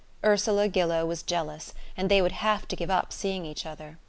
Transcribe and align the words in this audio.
Ursula 0.25 0.67
Gillow 0.67 1.05
was 1.05 1.21
jealous, 1.21 1.75
and 1.95 2.09
they 2.09 2.23
would 2.23 2.31
have 2.31 2.67
to 2.69 2.75
give 2.75 2.89
up 2.89 3.13
seeing 3.13 3.45
each 3.45 3.67
other. 3.67 3.99